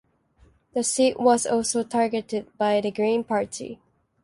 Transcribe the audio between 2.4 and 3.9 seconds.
by the Green Party.